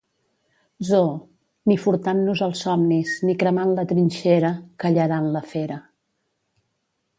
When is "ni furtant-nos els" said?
1.71-2.63